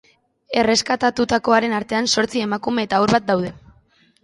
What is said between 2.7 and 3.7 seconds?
eta haur bat daude.